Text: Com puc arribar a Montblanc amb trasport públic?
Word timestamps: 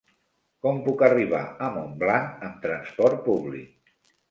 Com 0.65 0.79
puc 0.87 1.03
arribar 1.07 1.41
a 1.67 1.69
Montblanc 1.77 2.43
amb 2.49 2.59
trasport 2.65 3.25
públic? 3.31 3.97